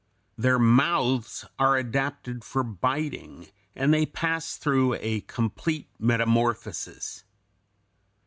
Their 0.35 0.57
mouths 0.57 1.45
are 1.59 1.77
adapted 1.77 2.43
for 2.43 2.63
biting, 2.63 3.49
and 3.75 3.93
they 3.93 4.07
pass 4.07 4.57
through 4.57 4.95
a 4.95 5.21
complete 5.21 5.89
metamorphosis. 5.99 7.23